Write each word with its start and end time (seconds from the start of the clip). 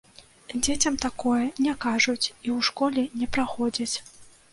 Дзецям 0.61 0.95
такое 1.05 1.43
не 1.65 1.75
кажуць 1.85 2.25
і 2.31 2.47
ў 2.55 2.69
школе 2.71 3.05
не 3.21 3.29
праходзяць. 3.37 3.95